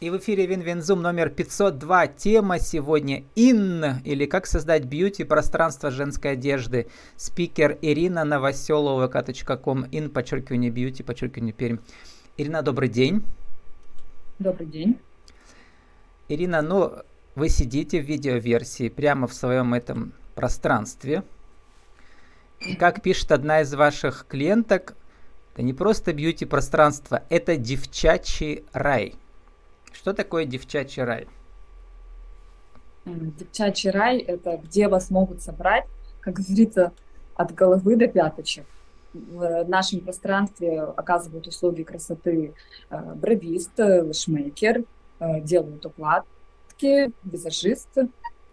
[0.00, 2.06] И в эфире Win-Win Zoom номер 502.
[2.06, 6.86] Тема сегодня «In» или «Как создать beauty пространство женской одежды».
[7.16, 11.80] Спикер Ирина Новоселова, vk.com, in, подчеркивание beauty, подчеркивание Пермь.
[12.38, 13.22] Ирина, добрый день.
[14.38, 14.98] Добрый день.
[16.28, 16.94] Ирина, ну,
[17.34, 21.24] вы сидите в видеоверсии прямо в своем этом пространстве.
[22.60, 24.94] И как пишет одна из ваших клиенток,
[25.52, 29.16] это не просто бьюти-пространство, это девчачий рай–
[29.92, 31.28] что такое девчачий рай?
[33.04, 35.84] Девчачий рай– это где вас могут собрать,
[36.20, 36.92] как говорится,
[37.34, 38.66] от головы до пяточек.
[39.12, 42.54] В нашем пространстве оказывают услуги красоты
[42.90, 44.84] э, бровист, лэшмейкер,
[45.18, 47.88] э, делают укладки, визажист.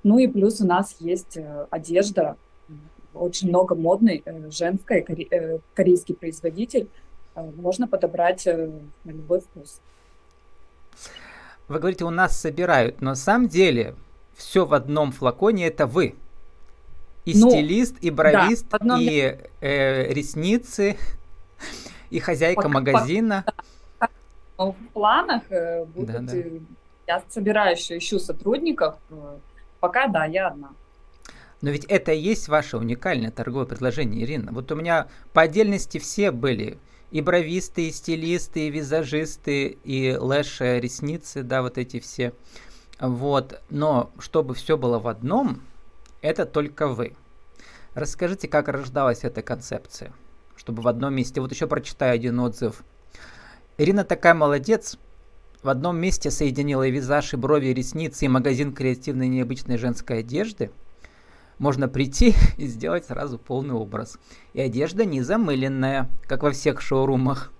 [0.03, 2.37] Ну и плюс у нас есть э, одежда,
[3.13, 5.05] очень много модной, женской,
[5.73, 6.87] корейский производитель.
[7.35, 9.79] Можно подобрать на любой вкус
[11.67, 13.95] вы говорите, у нас собирают, но на самом деле
[14.35, 16.15] все в одном флаконе это вы.
[17.25, 18.99] И ну, стилист, и бровист, да, одном...
[19.01, 20.97] и э, ресницы,
[22.09, 23.45] и хозяйка пока, магазина.
[23.99, 24.11] Пока,
[24.57, 26.37] в планах э, будут, да, да.
[26.37, 26.59] Э,
[27.07, 28.95] я собираю еще, ищу сотрудников.
[29.09, 29.37] Э,
[29.81, 30.69] пока, да, я одна.
[31.61, 34.51] Но ведь это и есть ваше уникальное торговое предложение, Ирина.
[34.51, 36.77] Вот у меня по отдельности все были
[37.11, 42.33] и бровисты, и стилисты, и визажисты, и лэши, ресницы, да, вот эти все.
[42.99, 45.61] Вот, но чтобы все было в одном,
[46.21, 47.15] это только вы.
[47.93, 50.13] Расскажите, как рождалась эта концепция,
[50.55, 51.41] чтобы в одном месте.
[51.41, 52.83] Вот еще прочитаю один отзыв.
[53.77, 54.97] Ирина такая молодец.
[55.63, 60.19] В одном месте соединила и визаж, и брови, и ресницы, и магазин креативной необычной женской
[60.19, 60.71] одежды–
[61.59, 64.19] можно прийти и сделать сразу полный образ.
[64.53, 67.51] И одежда не замыленная, как во всех шоурумах.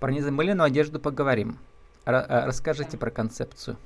[0.00, 1.58] Про незамыленную одежду поговорим.
[2.04, 3.76] Р- э, расскажите про концепцию.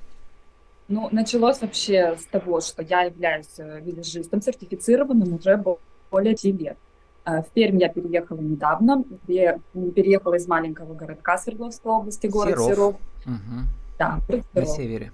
[0.89, 5.63] Ну, началось вообще с того, что я являюсь э, визажистом сертифицированным уже
[6.11, 6.79] более 10 лет.
[7.25, 9.05] Э, в Пермь я переехала недавно.
[9.29, 12.67] Я переехала из маленького городка Свердловской области, город Серов.
[12.67, 12.95] Серов.
[13.27, 13.67] Угу.
[13.99, 14.45] Да, Серов.
[14.55, 15.13] На севере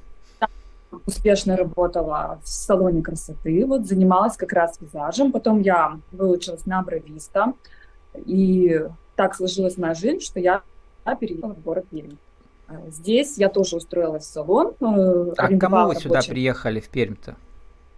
[1.06, 5.32] успешно работала в салоне красоты, вот занималась как раз визажем.
[5.32, 7.55] Потом я выучилась на бровиста.
[8.15, 10.62] И так сложилась моя жизнь, что я
[11.21, 12.16] переехала в город Пермь.
[12.69, 14.75] А здесь я тоже устроилась в салон.
[14.81, 17.37] Э, а к кому вы сюда приехали в Пермь-то?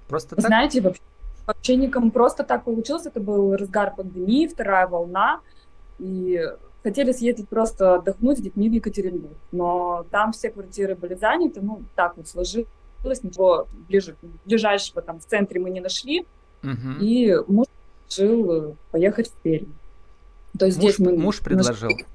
[0.09, 0.47] Просто так?
[0.47, 1.03] Знаете, вообще,
[1.47, 3.07] вообще никому просто так получилось.
[3.07, 5.41] Это был разгар пандемии, вторая волна.
[5.99, 6.41] И
[6.87, 9.37] хотели съездить просто отдохнуть с детьми в Екатеринбург.
[9.51, 12.69] Но там все квартиры были заняты, ну, так вот сложилось
[13.03, 16.27] получилось, ничего ближе, ближайшего там в центре мы не нашли,
[16.63, 17.01] угу.
[17.01, 17.67] и муж
[18.09, 19.73] решил э, поехать в Пермь.
[20.59, 21.17] То есть муж, здесь мы...
[21.17, 21.89] Муж предложил?
[21.89, 22.07] Нашли...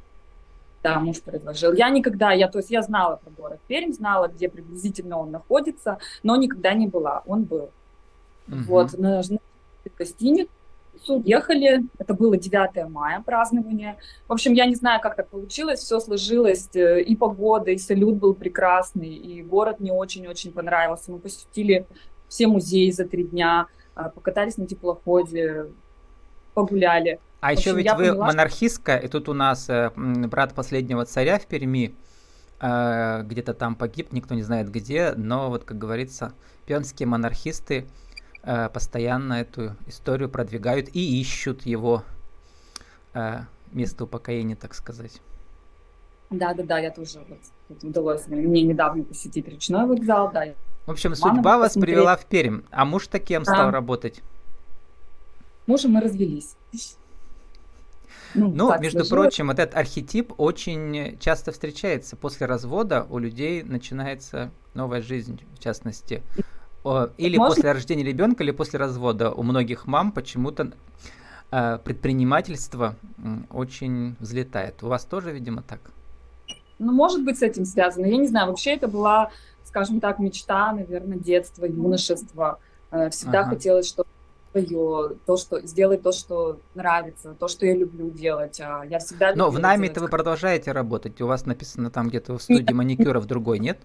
[0.84, 1.74] Да, муж предложил.
[1.74, 6.00] Я никогда, я, то есть я знала про город Пермь, знала, где приблизительно он находится,
[6.24, 7.70] но никогда не была, он был.
[8.48, 8.58] Угу.
[8.68, 9.40] Вот, на, на
[9.98, 10.50] гостиницу,
[11.08, 13.98] ехали, это было 9 мая празднование.
[14.28, 18.16] В общем, я не знаю, как так получилось, все сложилось, э, и погода, и салют
[18.16, 21.12] был прекрасный, и город мне очень-очень понравился.
[21.12, 21.86] Мы посетили
[22.28, 25.68] все музеи за три дня, а, покатались на теплоходе,
[26.54, 27.20] погуляли.
[27.42, 31.40] А общем, еще ведь вы поняла, монархистка, и тут у нас э, брат последнего царя
[31.40, 31.96] в Перми,
[32.60, 36.34] э, где-то там погиб, никто не знает где, но вот, как говорится,
[36.66, 37.88] пермские монархисты
[38.44, 42.04] э, постоянно эту историю продвигают и ищут его
[43.14, 43.42] э,
[43.72, 45.22] место упокоения, так сказать.
[46.30, 50.46] Да, да, да, я тоже вот, удалось мне недавно посетить речной вокзал, да.
[50.86, 51.96] В общем, судьба вас посмотреть.
[51.96, 53.54] привела в Пермь, а муж таким да.
[53.54, 54.22] стал работать?
[55.68, 56.56] Мужем мы развелись.
[58.34, 59.10] Ну, ну между сложилось.
[59.10, 62.16] прочим, этот архетип очень часто встречается.
[62.16, 66.24] После развода у людей начинается новая жизнь, в частности,
[67.18, 67.56] или Можно?
[67.56, 69.32] после рождения ребенка, или после развода.
[69.32, 70.72] У многих мам почему-то
[71.52, 72.96] э, предпринимательство
[73.52, 74.82] очень взлетает.
[74.82, 75.80] У вас тоже, видимо, так?
[76.80, 78.08] Ну, может быть, с этим связано.
[78.08, 79.32] Я не знаю, вообще это была,
[79.64, 82.60] скажем так, мечта, наверное, детства, юношества.
[82.90, 83.52] Э, всегда ага.
[83.52, 84.10] хотелось, чтобы
[84.52, 88.60] свое, то, что сделать то, что нравится, то, что я люблю делать.
[88.60, 89.34] А я всегда.
[89.36, 91.22] Но в нами-то вы продолжаете работать.
[91.22, 93.80] У вас написано там где-то в студии маникюра в другой, нет?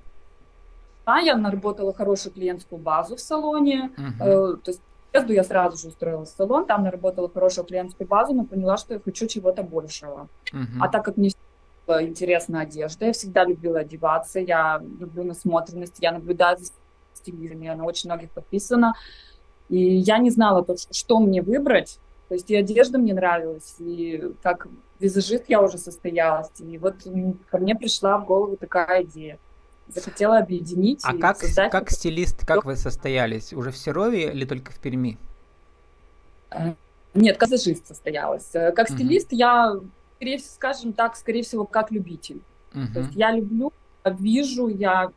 [1.06, 3.92] Я наработала хорошую клиентскую базу в салоне.
[3.96, 4.56] Uh-huh.
[4.56, 4.82] То есть
[5.12, 8.94] приезду я сразу же устроилась в салон, там наработала хорошую клиентскую базу, но поняла, что
[8.94, 10.28] я хочу чего-то большего.
[10.52, 10.80] Uh-huh.
[10.80, 11.30] А так как мне
[11.86, 16.72] интересна одежда, я всегда любила одеваться, я люблю насмотренность, я наблюдаю за
[17.14, 18.94] стилизами, она очень многих подписана.
[19.68, 21.98] И я не знала, то, что мне выбрать.
[22.28, 24.66] То есть и одежда мне нравилась, и как
[24.98, 26.50] визажист я уже состоялась.
[26.58, 26.96] И вот
[27.48, 29.38] ко мне пришла в голову такая идея.
[29.88, 31.00] Захотела объединить.
[31.02, 31.38] А как,
[31.70, 33.52] как стилист, как вы состоялись?
[33.52, 35.18] Уже в Серове или только в Перми?
[36.50, 36.74] Э,
[37.14, 38.48] нет, как визажист состоялась.
[38.54, 39.36] Э, как стилист uh-huh.
[39.36, 39.74] я,
[40.16, 42.40] скорее, скажем так, скорее всего, как любитель.
[42.72, 42.92] Uh-huh.
[42.92, 43.72] То есть я люблю,
[44.04, 45.12] вижу, я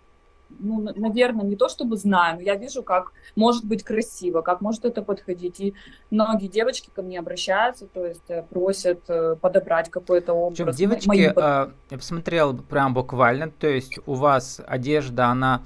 [0.57, 4.86] ну, наверное, не то чтобы знаю, но я вижу, как может быть красиво, как может
[4.86, 5.60] это подходить.
[5.60, 5.74] И
[6.10, 10.57] многие девочки ко мне обращаются, то есть э, просят э, подобрать какой-то образ.
[10.57, 11.28] Причем девочки, Мои...
[11.28, 15.62] э, я посмотрел прям буквально, то есть у вас одежда, она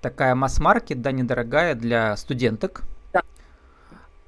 [0.00, 2.82] такая масс-маркет, да, недорогая для студенток.
[3.12, 3.22] Да.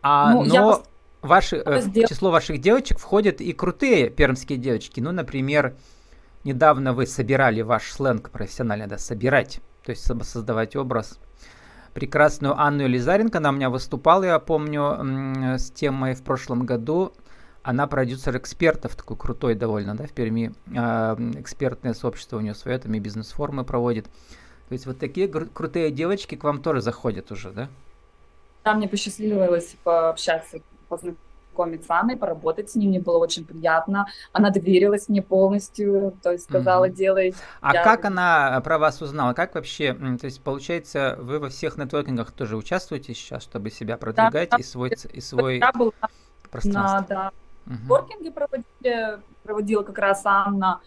[0.02, 0.78] А, ну, но я...
[1.22, 5.00] ваши, э, в число ваших девочек входят и крутые пермские девочки.
[5.00, 5.76] Ну, например,
[6.42, 11.18] недавно вы собирали ваш сленг профессионально, да, собирать то есть создавать образ.
[11.94, 17.12] Прекрасную Анну Елизаренко, она у меня выступала, я помню, с темой в прошлом году.
[17.62, 20.54] Она продюсер экспертов, такой крутой довольно, да, в Перми.
[20.74, 24.06] А, экспертное сообщество у нее свое, там и бизнес-формы проводит.
[24.06, 27.68] То есть вот такие крутые девочки к вам тоже заходят уже, да?
[28.64, 31.29] Да, мне посчастливилось пообщаться, познакомиться
[31.60, 34.06] познакомиться с Анной, поработать с ней, мне было очень приятно.
[34.32, 36.94] Она доверилась мне полностью, то есть сказала, mm-hmm.
[36.94, 37.34] делай.
[37.60, 37.84] А я...
[37.84, 39.34] как она про вас узнала?
[39.34, 44.50] Как вообще, то есть получается, вы во всех нетворкингах тоже участвуете сейчас, чтобы себя продвигать
[44.50, 45.92] да, и свой, и свой я была
[46.50, 47.00] пространство?
[47.00, 47.32] На, да.
[47.66, 47.74] Угу.
[47.74, 50.80] Нетворкинги проводили, проводила как раз Анна.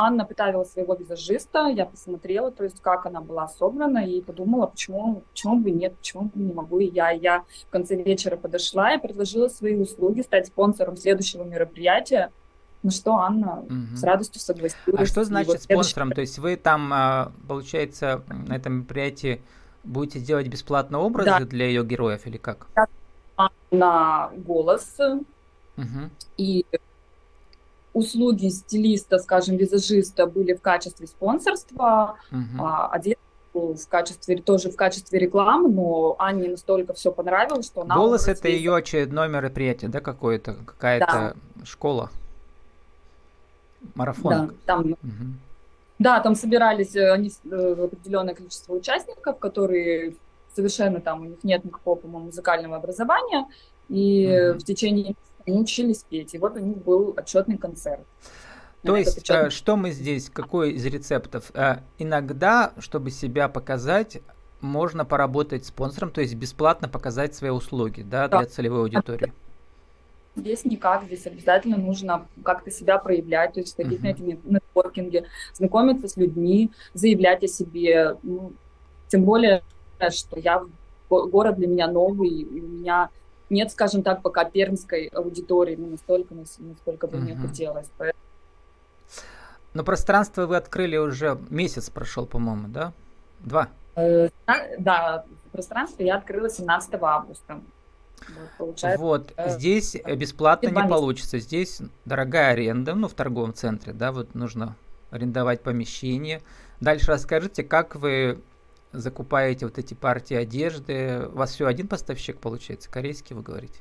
[0.00, 5.22] Анна представила своего визажиста, я посмотрела, то есть как она была собрана, и подумала, почему,
[5.30, 7.10] почему бы нет, почему бы не могу и я.
[7.10, 12.32] Я в конце вечера подошла и предложила свои услуги стать спонсором следующего мероприятия,
[12.82, 13.96] на что Анна угу.
[13.96, 15.00] с радостью согласилась.
[15.00, 16.08] А что значит вот спонсором?
[16.08, 16.14] Следующий...
[16.14, 19.42] То есть вы там, а, получается, на этом мероприятии
[19.84, 21.40] будете делать бесплатно образы да.
[21.40, 22.68] для ее героев или как?
[23.70, 24.98] На голос.
[25.76, 26.10] Угу.
[26.38, 26.66] И
[27.92, 32.62] услуги стилиста, скажем, визажиста были в качестве спонсорства, угу.
[32.62, 33.20] а одежда
[33.52, 38.48] в качестве тоже в качестве рекламы, но Анне настолько все понравилось, что она голос это
[38.48, 41.64] ее очередное мероприятие, да, какое-то какая-то да.
[41.64, 42.10] школа,
[43.94, 44.32] марафон.
[44.32, 44.92] Да, там.
[44.92, 44.98] Угу.
[45.98, 50.14] Да, там собирались э, они э, определенное количество участников, которые
[50.54, 53.46] совершенно там у них нет никакого, по-моему, музыкального образования,
[53.88, 54.60] и угу.
[54.60, 55.14] в течение
[55.50, 58.06] они учились петь, и вот у них был отчетный концерт.
[58.82, 59.48] То есть, отчетный...
[59.48, 61.50] Э, что мы здесь, какой из рецептов?
[61.54, 64.22] Э, иногда, чтобы себя показать,
[64.60, 68.38] можно поработать спонсором, то есть бесплатно показать свои услуги да, да.
[68.38, 69.32] для целевой аудитории.
[70.36, 74.02] Здесь никак, здесь обязательно нужно как-то себя проявлять, то есть ходить uh-huh.
[74.02, 75.24] на эти нетворкинги,
[75.54, 78.16] знакомиться с людьми, заявлять о себе.
[78.22, 78.52] Ну,
[79.08, 79.62] тем более,
[80.10, 80.64] что я
[81.08, 83.10] город для меня новый, у меня
[83.50, 87.88] нет, скажем так, пока пермской аудитории, ну, настолько, насколько бы мне хотелось.
[89.74, 92.92] Но пространство вы открыли уже месяц прошел, по-моему, да?
[93.40, 93.68] Два?
[93.94, 94.28] Э,
[94.78, 97.60] да, пространство я открыла 17 августа.
[98.28, 101.38] Вот, получается, вот э, здесь бесплатно не получится.
[101.38, 104.76] Здесь дорогая аренда, ну, в торговом центре, да, вот нужно
[105.10, 106.42] арендовать помещение.
[106.80, 108.40] Дальше расскажите, как вы
[108.92, 111.28] закупаете вот эти партии одежды.
[111.32, 113.80] У вас все один поставщик получается, корейский вы говорите?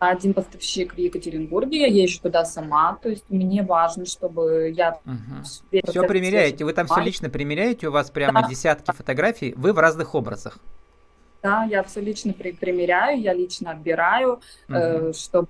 [0.00, 4.98] один поставщик в Екатеринбурге, я езжу туда сама, то есть мне важно, чтобы я...
[5.04, 5.82] Угу.
[5.88, 8.48] Все примеряете, вы там все лично примеряете, у вас прямо да.
[8.48, 10.58] десятки фотографий, вы в разных образах.
[11.42, 14.74] Да, я все лично при примеряю, я лично отбираю, угу.
[14.74, 15.48] э, чтобы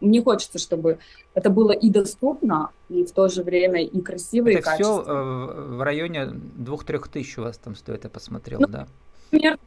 [0.00, 0.98] мне хочется, чтобы
[1.34, 5.02] это было и доступно, и в то же время и красиво, это и качественно.
[5.02, 8.86] все э, в районе двух-трех тысяч у вас там стоит, я посмотрел, ну, да?
[9.32, 9.58] Например,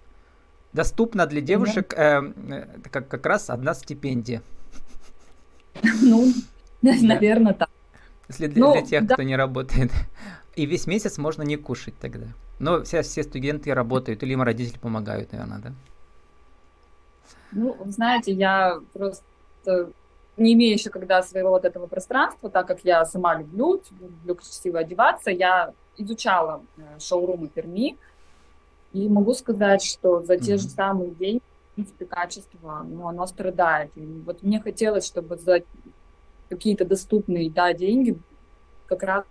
[0.72, 2.22] Доступно для девушек э,
[2.78, 4.44] это как, как раз одна стипендия.
[6.02, 6.32] Ну,
[6.82, 7.70] наверное, так.
[8.28, 9.16] Если для, ну, для тех, да.
[9.16, 9.92] кто не работает.
[10.56, 12.28] И весь месяц можно не кушать тогда.
[12.60, 15.74] Но все, все студенты работают, или им родители помогают, наверное, да?
[17.52, 19.24] Ну, знаете, я просто
[20.38, 24.80] не имея еще когда своего вот этого пространства, так как я сама люблю, люблю красиво
[24.80, 27.98] одеваться, я изучала э, шоурумы Перми,
[28.94, 30.58] и могу сказать, что за те mm-hmm.
[30.58, 33.92] же самые деньги, в принципе, качество, ну, оно страдает.
[33.96, 35.62] И вот мне хотелось, чтобы за
[36.50, 38.18] какие-то доступные, да, деньги
[38.88, 39.26] как раз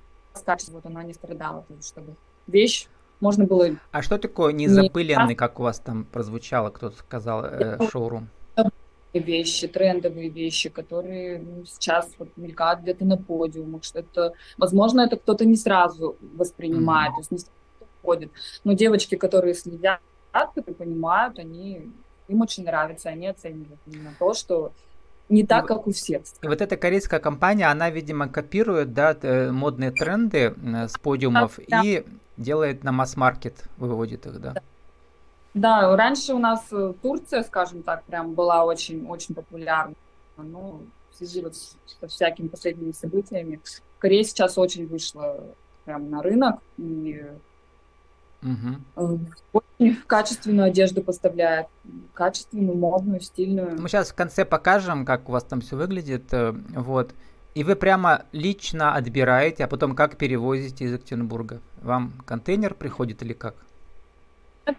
[0.45, 2.15] качество вот оно не страдало, то есть чтобы
[2.47, 2.87] вещь
[3.19, 3.71] можно было...
[3.91, 5.35] А что такое незапыленный, не...
[5.35, 8.29] как у вас там прозвучало, кто-то сказал, э, шоурум?
[9.13, 15.17] Вещи, трендовые вещи, которые ну, сейчас вот мелькают где-то на подиумах, что это, возможно, это
[15.17, 17.15] кто-то не сразу воспринимает, mm-hmm.
[17.15, 17.53] то есть не сразу
[18.03, 18.31] ходит,
[18.65, 20.01] но девочки, которые следят,
[20.33, 21.91] которые понимают, они,
[22.29, 24.73] им очень нравится, они оценивают именно то, что
[25.29, 26.23] не так, как у всех.
[26.43, 29.17] И вот эта корейская компания, она, видимо, копирует, да,
[29.53, 32.05] модные тренды с подиумов да, и
[32.37, 34.53] делает на масс-маркет, выводит их, да?
[34.53, 34.63] Да,
[35.63, 39.95] раньше у нас э, Турция, скажем так, прям была очень-очень популярна.
[40.37, 43.61] Но в связи вот со всякими последними событиями
[43.99, 45.41] Корея сейчас очень вышла
[45.85, 47.25] прям на рынок и
[48.43, 49.19] Угу.
[49.53, 51.67] Очень качественную одежду поставляет,
[52.15, 53.81] качественную, модную, стильную.
[53.81, 57.15] Мы сейчас в конце покажем, как у вас там все выглядит, э, вот.
[57.55, 61.61] И вы прямо лично отбираете, а потом как перевозите из Екатеринбурга?
[61.83, 63.57] Вам контейнер приходит или как?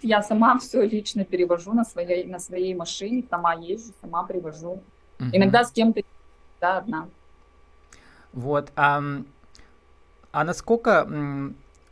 [0.01, 4.81] Я сама все лично перевожу на своей, на своей машине, сама езжу, сама привожу.
[5.19, 5.29] Угу.
[5.33, 6.01] Иногда с кем-то,
[6.61, 7.07] да, одна.
[8.31, 9.01] Вот, а,
[10.31, 11.07] а насколько,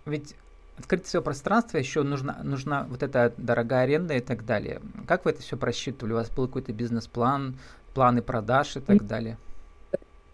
[0.06, 0.36] ведь
[0.78, 4.82] открыть свое пространство еще нужна, нужна вот эта дорогая аренда и так далее.
[5.08, 6.14] Как вы это все просчитывали?
[6.14, 7.58] У вас был какой-то бизнес-план,
[7.94, 9.38] планы продаж и так далее?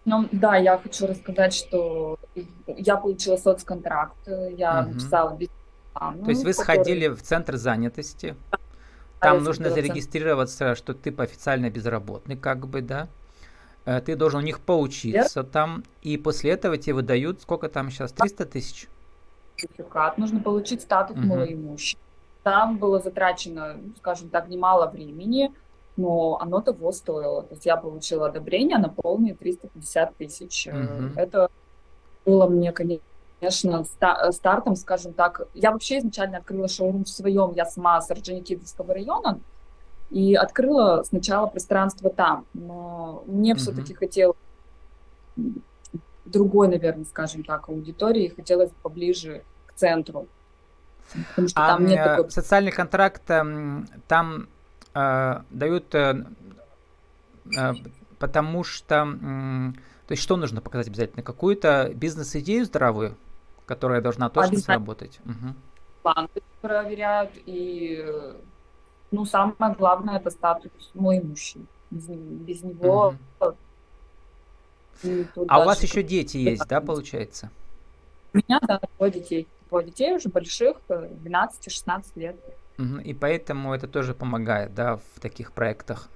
[0.04, 2.18] Ну, да, я хочу рассказать, что
[2.66, 4.28] я получила соцконтракт,
[4.58, 4.90] я угу.
[4.90, 5.34] написала
[5.94, 6.24] бизнес-план.
[6.24, 6.64] То есть вы который...
[6.64, 8.36] сходили в центр занятости,
[9.20, 13.08] там нужно зарегистрироваться, что ты официально безработный, как бы, да?
[13.86, 15.50] Э, ты должен у них поучиться Нет?
[15.50, 18.88] там, и после этого тебе выдают, сколько там сейчас, 300 тысяч?
[19.56, 21.26] сертификат, нужно получить статус угу.
[21.26, 22.00] малоимущего.
[22.42, 25.52] Там было затрачено, скажем так, немало времени,
[25.96, 27.42] но оно того стоило.
[27.42, 30.66] То есть я получила одобрение на полные 350 тысяч.
[30.66, 31.12] Угу.
[31.16, 31.50] Это
[32.26, 33.04] было мне, конечно,
[33.50, 35.48] стартом, скажем так.
[35.54, 39.40] Я вообще изначально открыла шоурум в своем, я сама с Орджоникидзевского района,
[40.10, 42.46] и открыла сначала пространство там.
[42.54, 43.60] Но мне угу.
[43.60, 44.36] все-таки хотелось
[46.24, 50.26] другой, наверное, скажем так, аудитории, хотелось поближе к центру.
[51.30, 52.30] Потому что а там нет такой...
[52.30, 54.48] социальный контракт эм, там
[54.94, 56.24] э, дают, э,
[57.56, 57.72] э,
[58.18, 59.72] потому что, э,
[60.06, 61.22] то есть что нужно показать обязательно?
[61.22, 63.16] Какую-то бизнес-идею здравую,
[63.66, 65.20] которая должна точно сработать?
[65.24, 65.54] Угу.
[66.02, 66.28] План
[66.60, 68.04] проверяют, и,
[69.10, 71.66] ну, самое главное, это статус имущий.
[71.90, 73.56] Без, без него угу
[75.48, 77.50] а у вас еще дети есть, да, получается?
[78.32, 79.48] У меня, да, двое детей.
[79.68, 82.36] Двое детей уже больших, 12-16 лет.
[83.04, 86.08] И поэтому это тоже помогает, да, в таких проектах.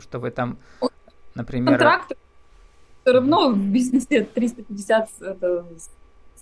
[0.00, 0.58] Что вы там,
[1.34, 1.72] например...
[1.72, 2.12] Контракт
[3.02, 5.64] все равно в бизнесе 350 это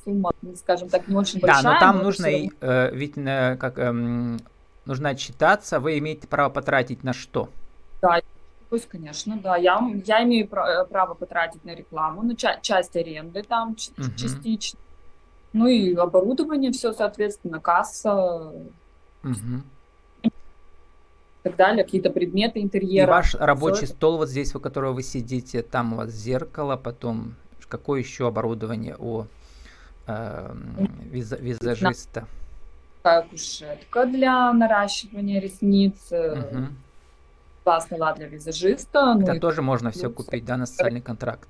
[0.05, 1.63] сумма, скажем так, не очень большая.
[1.63, 2.51] Да, но там но нужно, равно...
[2.61, 3.93] э, ведь э, как, э,
[4.85, 7.49] нужно отчитаться, вы имеете право потратить на что?
[8.03, 8.21] Да,
[8.71, 9.57] Пусть, конечно, да.
[9.57, 14.11] Я, я имею э, право потратить на рекламу, на ча- часть аренды там угу.
[14.17, 14.81] частично.
[15.53, 18.53] Ну и оборудование все, соответственно, касса.
[19.23, 19.63] Угу.
[20.23, 20.31] И
[21.45, 23.07] так далее, какие-то предметы интерьера.
[23.07, 23.95] И ваш рабочий это...
[23.95, 27.37] стол вот здесь, у которого вы сидите, там у вас зеркало, потом
[27.69, 29.27] какое еще оборудование у
[30.07, 30.55] э,
[31.11, 32.27] виза, визажиста?
[33.03, 36.11] Такая кушетка для наращивания ресниц.
[36.11, 36.69] Угу
[37.65, 39.17] классный лад для визажиста.
[39.21, 39.65] Это ну, тоже и...
[39.65, 41.49] можно все купить, да, на социальный контракт.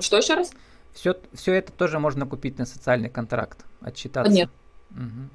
[0.00, 0.52] Что еще раз?
[0.92, 4.32] Все, все это тоже можно купить на социальный контракт, отчитаться.
[4.32, 4.50] Нет.
[4.90, 5.28] Угу.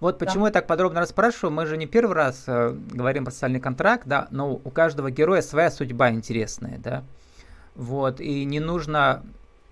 [0.00, 0.48] Вот почему да.
[0.48, 1.52] я так подробно расспрашиваю.
[1.52, 5.40] Мы же не первый раз э, говорим про социальный контракт, да, но у каждого героя
[5.40, 7.04] своя судьба интересная, да.
[7.74, 9.24] Вот, и не нужно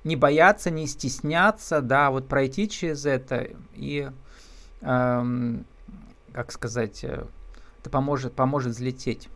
[0.04, 4.11] не бояться, не стесняться, да, вот пройти через это и,
[4.80, 5.66] эм,
[6.33, 7.25] как сказать, э,
[7.80, 9.28] это поможет, поможет взлететь.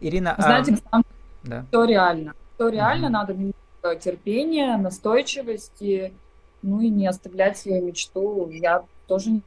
[0.00, 1.00] Ирина, а знаете, а...
[1.42, 1.64] да.
[1.68, 2.34] все реально.
[2.54, 3.12] Все реально, угу.
[3.12, 6.12] надо немного терпения, настойчивости,
[6.62, 8.48] ну и не оставлять свою мечту.
[8.50, 9.40] Я тоже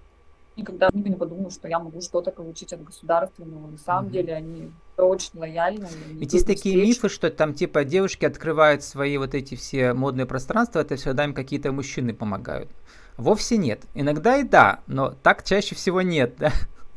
[0.56, 3.68] никогда не подумала, что я могу что-то получить от государственного.
[3.68, 4.14] На самом угу.
[4.14, 4.72] деле они
[5.06, 5.88] очень лояльны.
[6.12, 6.88] Ведь есть такие встречи.
[6.88, 11.34] мифы, что там типа девушки открывают свои вот эти все модные пространства, это всегда им
[11.34, 12.70] какие-то мужчины помогают.
[13.18, 13.82] Вовсе нет.
[13.94, 16.52] Иногда и да, но так чаще всего нет, да.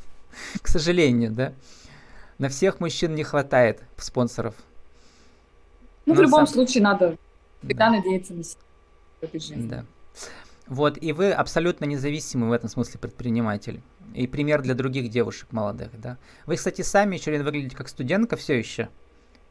[0.62, 1.52] К сожалению, да.
[2.38, 4.54] На всех мужчин не хватает спонсоров.
[6.06, 6.54] Ну, Но в любом сам...
[6.54, 7.16] случае, надо
[7.62, 7.96] всегда да.
[7.96, 8.60] надеяться на себя
[9.20, 9.68] в этой жизни.
[9.68, 9.84] Да.
[10.66, 13.82] Вот, и вы абсолютно независимый в этом смысле предприниматель.
[14.12, 16.18] И пример для других девушек молодых, да.
[16.46, 18.88] Вы, кстати, сами, еще выглядите как студентка все еще.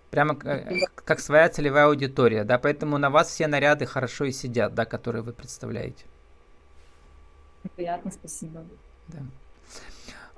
[0.10, 4.76] Прямо э, как своя целевая аудитория, да, поэтому на вас все наряды хорошо и сидят,
[4.76, 6.06] да, которые вы представляете.
[7.76, 8.64] Приятно, спасибо.
[9.08, 9.20] Да.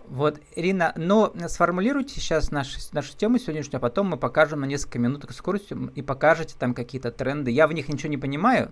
[0.07, 4.99] Вот, Ирина, но сформулируйте сейчас нашу, нашу тему сегодняшнюю, а потом мы покажем на несколько
[4.99, 7.51] минут экскурсию и покажете там какие-то тренды.
[7.51, 8.71] Я в них ничего не понимаю,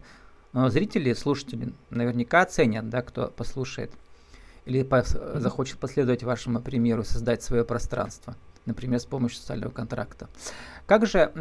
[0.54, 3.92] но зрители, слушатели наверняка оценят, да, кто послушает
[4.66, 8.36] или по, захочет последовать вашему примеру, создать свое пространство.
[8.66, 10.30] например, с помощью социального контракта.
[10.86, 11.32] Как же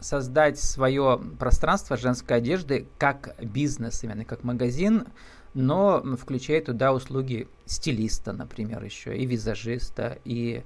[0.00, 5.06] создать свое пространство женской одежды как бизнес, именно как магазин,
[5.54, 10.62] но включая туда услуги стилиста, например, еще, и визажиста, и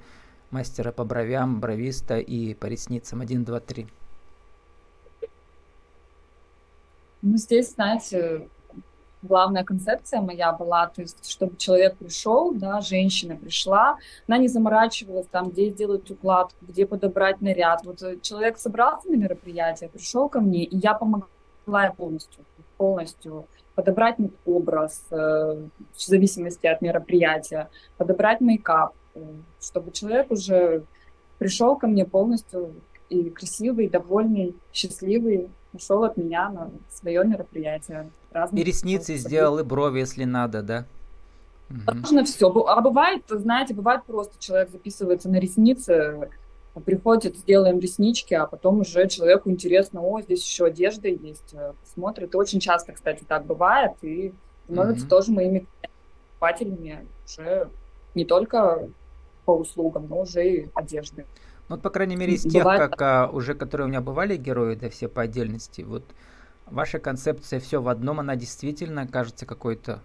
[0.50, 3.86] мастера по бровям, бровиста и по ресницам 1, 2, 3?
[7.22, 8.48] Ну, здесь, знаете,
[9.26, 15.26] главная концепция моя была, то есть, чтобы человек пришел, да, женщина пришла, она не заморачивалась
[15.30, 17.84] там, где сделать укладку, где подобрать наряд.
[17.84, 22.44] Вот э, человек собрался на мероприятие, пришел ко мне, и я помогла полностью,
[22.76, 27.68] полностью подобрать образ э, в зависимости от мероприятия,
[27.98, 29.20] подобрать мейкап, э,
[29.60, 30.84] чтобы человек уже
[31.38, 32.74] пришел ко мне полностью
[33.08, 38.10] и красивый, довольный, счастливый, ушел от меня на свое мероприятие.
[38.52, 40.86] и ресницы сделал, и брови, если надо, да?
[41.68, 42.26] Можно угу.
[42.26, 42.48] все.
[42.48, 46.30] А бывает, знаете, бывает просто человек записывается на ресницы,
[46.84, 52.34] приходит, сделаем реснички, а потом уже человеку интересно, о, здесь еще одежда есть, э, смотрит.
[52.34, 54.32] И очень часто, кстати, так бывает, и
[54.64, 55.66] становятся mm тоже моими
[56.38, 57.70] покупателями уже
[58.14, 58.88] не только
[59.44, 61.24] по услугам, но уже и одежды.
[61.68, 62.80] Ну, вот, по крайней мере, из тех, Бывает...
[62.80, 66.04] как а, уже, которые у меня бывали герои, да, все по отдельности, вот
[66.66, 70.00] ваша концепция все в одном, она действительно кажется какой-то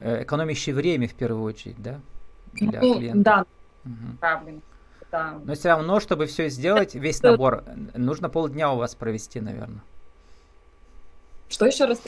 [0.00, 2.00] э, экономящей время в первую очередь, да?
[2.54, 3.22] Для ну, клиента.
[3.22, 3.46] Да,
[3.84, 4.16] угу.
[4.20, 4.60] правильно.
[5.10, 5.38] Да.
[5.44, 7.64] Но все равно, чтобы все сделать, весь набор,
[7.94, 9.82] нужно полдня у вас провести, наверное.
[11.50, 12.00] Что еще раз?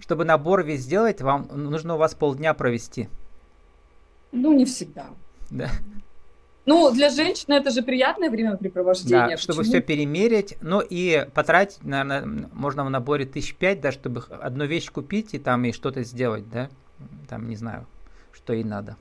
[0.00, 3.08] Чтобы набор весь сделать, вам нужно у вас полдня провести.
[4.30, 5.06] Ну, не всегда.
[5.50, 5.68] Да.
[6.66, 9.36] Ну, для женщины это же приятное времяпрепровождение.
[9.36, 10.56] Да, чтобы все перемерить.
[10.62, 15.38] Ну и потратить, наверное, можно в наборе тысяч пять, да, чтобы одну вещь купить и
[15.38, 16.70] там и что-то сделать, да?
[17.28, 17.86] Там, не знаю,
[18.32, 18.96] что ей надо.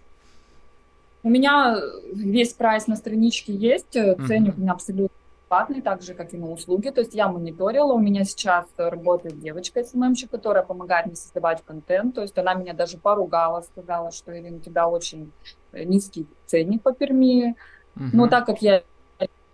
[1.24, 1.80] У меня
[2.12, 4.28] весь прайс на страничке есть, mm-hmm.
[4.28, 5.16] ценник у меня абсолютно
[5.54, 6.90] бесплатный, так же, как и на услуги.
[6.90, 12.16] То есть я мониторила, у меня сейчас работает девочка СММщик, которая помогает мне создавать контент.
[12.16, 15.32] То есть она меня даже поругала, сказала, что, Ирина, у тебя очень
[15.74, 17.56] низкий ценник по Перми.
[17.96, 18.06] Угу.
[18.14, 18.84] Но так как я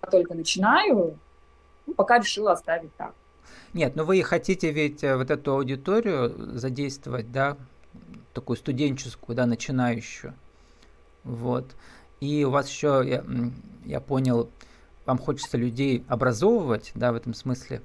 [0.10, 1.17] только начинаю,
[1.86, 3.13] ну, пока решила оставить так.
[3.73, 7.58] Нет, но вы хотите ведь э, вот эту аудиторию задействовать, да,
[8.34, 10.34] такую студенческую, да, начинающую.
[11.23, 11.65] Вот.
[12.19, 13.23] И у вас еще, я,
[13.86, 14.49] я понял,
[15.05, 17.79] вам хочется людей образовывать, да, в этом смысле.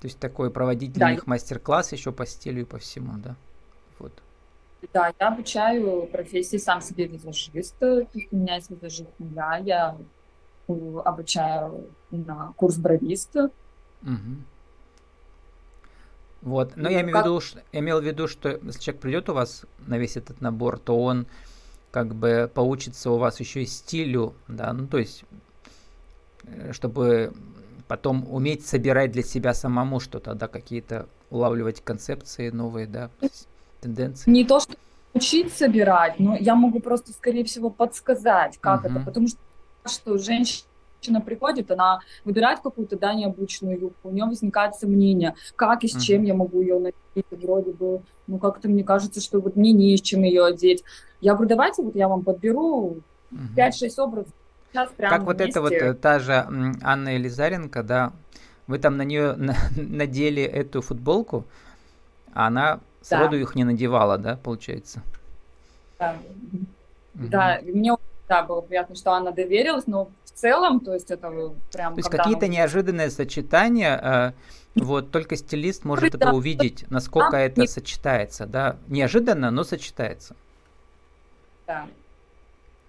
[0.00, 1.12] То есть такой проводить для да.
[1.12, 3.36] них мастер-класс еще по стилю и по всему, да.
[3.98, 4.12] Вот.
[4.92, 8.06] Да, я обучаю профессии сам себе визажиста.
[8.30, 9.58] У меня есть визажист нуля.
[9.58, 9.96] Я
[10.68, 13.50] обучаю на курс бровиста.
[14.02, 14.36] Угу.
[16.42, 16.76] Вот.
[16.76, 19.34] Но я, имею в виду, что, я имел в виду, что если человек придет у
[19.34, 21.26] вас на весь этот набор, то он
[21.90, 25.24] как бы поучится у вас еще и стилю, да, ну то есть,
[26.44, 27.32] э, чтобы
[27.88, 33.10] потом уметь собирать для себя самому что-то, да, какие-то улавливать концепции новые, да
[33.80, 34.30] тенденции?
[34.30, 34.74] Не то, что
[35.14, 38.88] учить собирать, но я могу просто, скорее всего, подсказать, как угу.
[38.88, 39.38] это, потому что,
[39.86, 45.88] что женщина приходит, она выбирает какую-то, да, необычную юбку, у нее возникает сомнение, как и
[45.88, 49.72] с чем я могу ее надеть, вроде бы, ну, как-то мне кажется, что вот мне
[49.72, 50.84] не с чем ее одеть.
[51.20, 52.98] Я говорю, давайте вот я вам подберу
[53.30, 53.40] угу.
[53.56, 54.32] 5-6 образов,
[54.72, 56.46] сейчас прямо Как вот это вот та же
[56.82, 58.12] Анна Елизаренко, да,
[58.66, 59.34] вы там на нее
[59.76, 61.44] надели эту футболку,
[62.34, 63.36] а она Сроду да.
[63.36, 65.02] их не надевала, да, получается?
[65.98, 66.16] Да.
[67.14, 67.28] Угу.
[67.28, 67.96] Да, мне
[68.28, 71.30] да, было приятно, что она доверилась, но в целом, то есть это
[71.72, 71.94] прям...
[71.94, 72.52] То есть какие-то мы...
[72.52, 74.34] неожиданные сочетания,
[74.76, 80.36] э, вот только стилист может это увидеть, насколько это сочетается, да, неожиданно, но сочетается.
[81.66, 81.86] Да.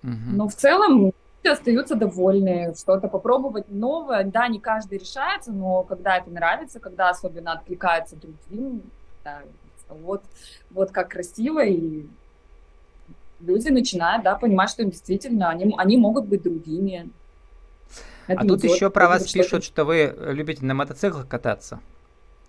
[0.04, 0.12] Угу.
[0.28, 1.12] Но в целом
[1.44, 4.24] остаются довольны, что-то попробовать новое.
[4.24, 8.82] Да, не каждый решается, но когда это нравится, когда особенно откликается другим,
[9.24, 9.42] да,
[9.90, 10.24] вот,
[10.72, 12.06] вот как красиво, и
[13.40, 17.10] люди начинают, да, понимать, что им действительно они, они могут быть другими.
[18.28, 21.80] Это а тут идет, еще про вас что пишут, что вы любите на мотоциклах кататься.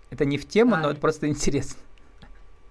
[0.09, 0.77] Это не в тему, а.
[0.77, 1.81] но это просто интересно.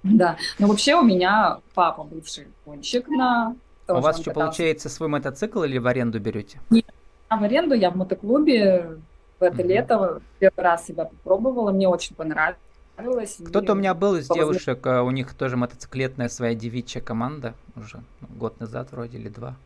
[0.02, 3.56] Да, но вообще у меня папа бывший гонщик на...
[3.86, 4.46] А у вас что, катался.
[4.46, 6.60] получается, свой мотоцикл или в аренду берете?
[6.70, 6.86] Нет,
[7.28, 8.98] в аренду, я в мотоклубе
[9.38, 9.68] в это угу.
[9.68, 12.58] лето первый раз себя попробовала, мне очень понравилось
[13.00, 13.36] понравилось.
[13.44, 18.02] Кто-то у меня был из девушек, а, у них тоже мотоциклетная своя девичья команда, уже
[18.20, 19.56] ну, год назад вроде или два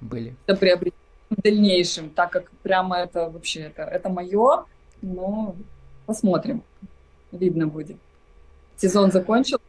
[0.00, 0.34] были.
[0.46, 0.98] Это приобретение
[1.30, 4.64] в дальнейшем, так как прямо это вообще, это, это мое,
[5.02, 5.54] но
[6.06, 6.62] посмотрим,
[7.32, 7.96] видно будет.
[8.76, 9.62] Сезон закончился.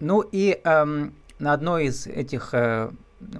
[0.00, 2.90] Ну и эм, на одной из этих э,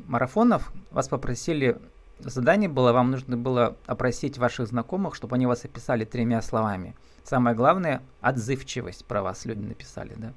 [0.06, 1.76] марафонов вас попросили
[2.20, 6.96] задание было, вам нужно было опросить ваших знакомых, чтобы они вас описали тремя словами.
[7.24, 10.33] Самое главное, отзывчивость про вас люди написали, да.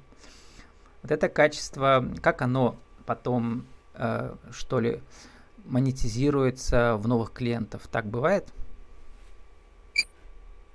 [1.02, 3.64] Вот это качество, как оно потом,
[3.94, 5.00] э, что ли,
[5.64, 8.48] монетизируется в новых клиентов, так бывает?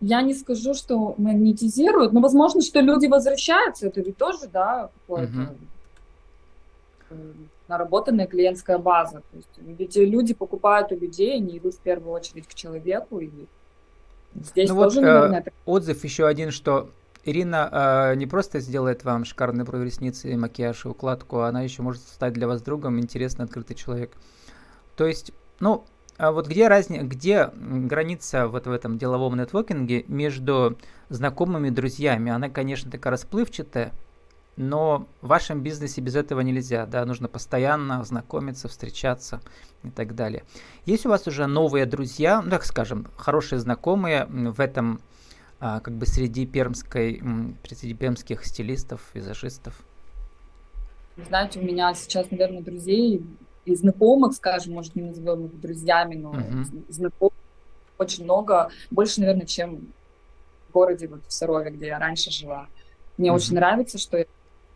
[0.02, 5.56] Я не скажу, что монетизируют, но возможно, что люди возвращаются, это ведь тоже, да, какое-то
[7.10, 7.36] uh-huh.
[7.68, 9.22] Наработанная клиентская база.
[9.32, 13.30] То есть, ведь люди покупают у людей, они идут в первую очередь к человеку, и
[14.36, 16.90] здесь ну тоже, вот, наверное, э, отзыв еще один, что
[17.24, 22.02] Ирина э, не просто сделает вам шикарные брови, ресницы, макияж и укладку, она еще может
[22.04, 24.12] стать для вас другом, интересный, открытый человек.
[24.96, 25.86] То есть, ну,
[26.18, 30.78] а вот где разница, где граница вот в этом деловом нетворкинге между
[31.10, 32.32] знакомыми и друзьями?
[32.32, 33.92] Она, конечно, такая расплывчатая,
[34.58, 39.42] но в вашем бизнесе без этого нельзя, да, нужно постоянно знакомиться, встречаться
[39.84, 40.44] и так далее.
[40.86, 45.02] Есть у вас уже новые друзья, ну, так скажем, хорошие знакомые в этом,
[45.60, 47.22] а, как бы среди пермской,
[47.70, 49.76] среди пермских стилистов, визажистов?
[51.28, 53.26] Знаете, у меня сейчас, наверное, друзей
[53.66, 56.86] и знакомых, скажем, может, не назовем их друзьями, но uh-huh.
[56.90, 57.34] знакомых
[57.98, 59.88] очень много, больше, наверное, чем
[60.68, 62.68] в городе, вот в Сарове, где я раньше жила.
[63.18, 63.36] Мне uh-huh.
[63.36, 64.26] очень нравится, что я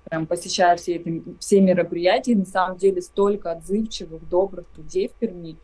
[0.09, 5.13] прям посещаю все, это, все мероприятия, и на самом деле столько отзывчивых, добрых людей в
[5.13, 5.57] Перми.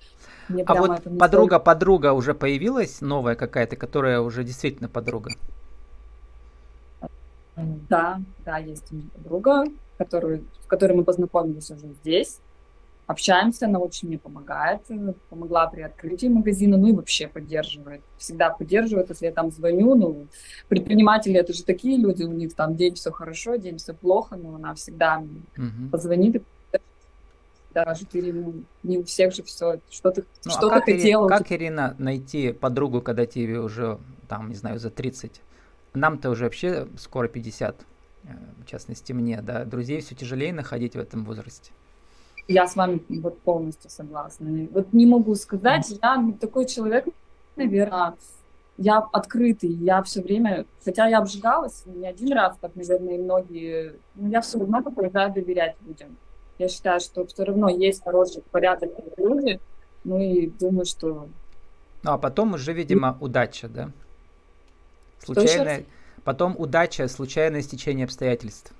[0.47, 1.59] Мне а вот подруга, столько...
[1.59, 5.31] подруга уже появилась новая какая-то, которая уже действительно подруга?
[7.55, 9.63] Да, да, есть у меня подруга,
[9.97, 12.39] которую, с которой мы познакомились уже здесь
[13.07, 14.81] общаемся, она очень мне помогает,
[15.29, 20.27] помогла при открытии магазина, ну и вообще поддерживает, всегда поддерживает, если я там звоню, ну,
[20.67, 24.55] предприниматели это же такие люди, у них там день все хорошо, день все плохо, но
[24.55, 25.23] она всегда
[25.57, 25.89] uh-huh.
[25.91, 26.41] позвонит и
[27.75, 28.33] даже ты
[28.83, 31.27] не у всех же все, что ты ну, что а как хотела.
[31.27, 35.41] Как, Ирина, найти подругу, когда тебе уже, там, не знаю, за 30?
[35.93, 37.81] Нам-то уже вообще скоро 50,
[38.23, 38.27] э,
[38.63, 41.71] в частности мне, да, друзей все тяжелее находить в этом возрасте.
[42.47, 44.67] Я с вами вот полностью согласна.
[44.71, 47.05] Вот не могу сказать, я такой человек,
[47.55, 48.15] наверное,
[48.77, 53.95] я открытый, я все время, хотя я обжигалась не один раз, как, наверное, и многие,
[54.15, 56.17] но я все равно продолжаю доверять людям.
[56.59, 59.59] Я считаю, что все равно есть хороший порядок люди,
[60.03, 61.29] ну и думаю, что...
[62.03, 63.91] Ну а потом уже, видимо, удача, да?
[65.19, 65.85] Случайное...
[66.23, 68.73] Потом удача, случайное стечение обстоятельств.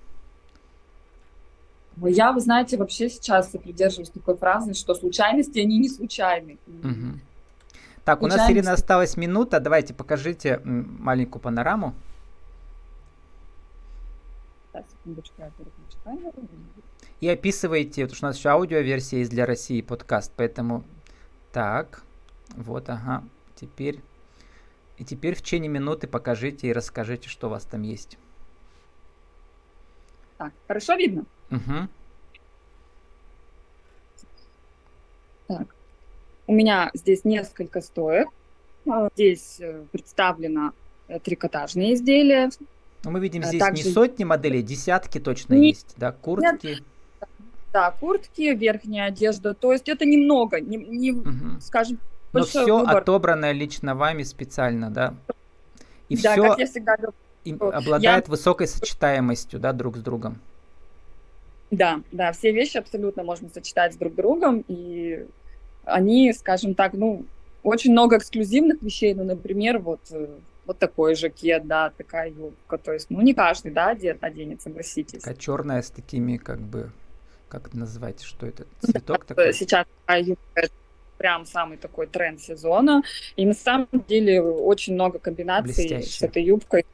[1.98, 6.58] Я, вы знаете, вообще сейчас придерживаюсь такой фразы, что случайности, они не случайны.
[6.68, 7.20] Угу.
[8.04, 9.60] Так, у нас, Ирина, осталась минута.
[9.60, 11.96] Давайте покажите маленькую панораму.
[17.22, 20.84] И описывайте, потому что у нас еще аудиоверсия есть для России подкаст, поэтому
[21.54, 22.04] так,
[22.56, 23.24] вот, ага,
[23.56, 24.02] теперь,
[24.98, 28.18] и теперь в течение минуты покажите и расскажите, что у вас там есть.
[30.38, 31.26] Так, хорошо видно?
[31.52, 31.88] Угу.
[35.48, 35.76] Так.
[36.48, 38.30] У меня здесь несколько стоек.
[38.90, 40.74] А, здесь э, представлено
[41.08, 42.50] э, трикотажные изделия.
[43.04, 43.84] Но мы видим э, здесь Также...
[43.84, 45.70] не сотни моделей, десятки точно не...
[45.70, 46.68] есть, да, куртки.
[46.68, 46.84] Нет.
[47.74, 49.54] Да, куртки, верхняя одежда.
[49.54, 51.60] То есть это немного, не, не угу.
[51.60, 52.00] скажем,
[52.32, 52.98] Но все выбор.
[52.98, 55.16] отобрано лично вами специально, да?
[56.10, 58.32] И да, все как я всегда говорю, обладает я...
[58.32, 60.40] высокой сочетаемостью, да, друг с другом.
[61.72, 65.26] Да, да, все вещи абсолютно можно сочетать с друг другом, и
[65.84, 67.26] они, скажем так, ну,
[67.64, 70.28] очень много эксклюзивных вещей, ну, например, вот, э,
[70.66, 75.20] вот такой жакет, да, такая юбка, то есть, ну, не каждый, да, одет, оденет, согласитесь.
[75.20, 76.92] Такая черная с такими, как бы,
[77.50, 79.54] как это называть, что это, цветок да, такой?
[79.54, 80.70] Сейчас такая юбка,
[81.18, 83.04] прям самый такой тренд сезона,
[83.36, 86.20] и на самом деле очень много комбинаций Блестяще.
[86.20, 86.86] с этой юбкой,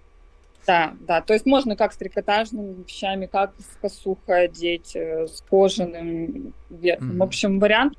[0.68, 5.42] да, да, то есть можно как с трикотажными вещами, как с косухой одеть, э, с
[5.50, 7.12] кожаным верхом.
[7.12, 7.18] Mm-hmm.
[7.18, 7.98] В общем, вариант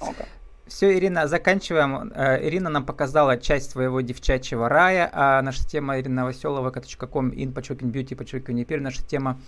[0.00, 0.26] много.
[0.66, 2.12] Все, Ирина, заканчиваем.
[2.14, 7.52] Э, Ирина нам показала часть своего девчачьего рая, а наша тема Ирина Веселова, .com, in,
[7.52, 9.38] подчеркивание, beauty, подчеркивание, теперь наша тема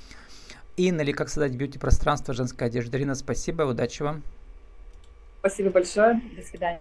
[0.77, 2.99] in, или как создать бьюти-пространство женской одежды.
[2.99, 4.23] Ирина, спасибо, удачи вам.
[5.39, 6.71] Спасибо большое, до свидания.